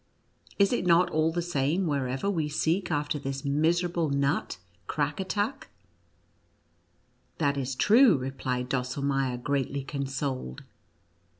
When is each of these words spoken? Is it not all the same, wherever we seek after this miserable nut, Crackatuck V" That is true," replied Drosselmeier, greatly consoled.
Is 0.57 0.73
it 0.73 0.87
not 0.87 1.11
all 1.11 1.31
the 1.31 1.43
same, 1.43 1.85
wherever 1.85 2.27
we 2.27 2.49
seek 2.49 2.89
after 2.89 3.19
this 3.19 3.45
miserable 3.45 4.09
nut, 4.09 4.57
Crackatuck 4.87 5.65
V" 5.65 5.69
That 7.37 7.55
is 7.55 7.75
true," 7.75 8.17
replied 8.17 8.67
Drosselmeier, 8.67 9.37
greatly 9.43 9.83
consoled. 9.83 10.63